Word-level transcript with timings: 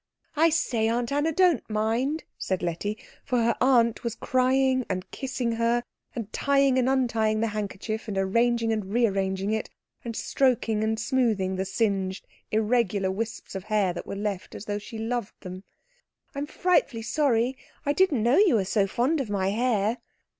"I 0.35 0.49
say, 0.49 0.89
Aunt 0.89 1.11
Anna, 1.11 1.31
don't 1.31 1.69
mind," 1.69 2.23
said 2.35 2.63
Letty; 2.63 2.97
for 3.23 3.39
her 3.43 3.55
aunt 3.61 4.03
was 4.03 4.15
crying, 4.15 4.83
and 4.89 5.11
kissing 5.11 5.51
her, 5.51 5.83
and 6.15 6.33
tying 6.33 6.79
and 6.79 6.89
untying 6.89 7.39
the 7.39 7.45
handkerchief, 7.49 8.07
and 8.07 8.17
arranging 8.17 8.73
and 8.73 8.87
rearranging 8.91 9.51
it, 9.51 9.69
and 10.03 10.15
stroking 10.15 10.83
and 10.83 10.99
smoothing 10.99 11.55
the 11.55 11.65
singed 11.65 12.25
irregular 12.49 13.11
wisps 13.11 13.53
of 13.53 13.65
hair 13.65 13.93
that 13.93 14.07
were 14.07 14.15
left 14.15 14.55
as 14.55 14.65
though 14.65 14.79
she 14.79 14.97
loved 14.97 15.35
them. 15.41 15.63
"I'm 16.33 16.47
frightfully 16.47 17.03
sorry 17.03 17.55
I 17.85 17.93
didn't 17.93 18.23
know 18.23 18.37
you 18.37 18.55
were 18.55 18.65
so 18.65 18.87
fond 18.87 19.21
of 19.21 19.29
my 19.29 19.49
hair." 19.49 19.99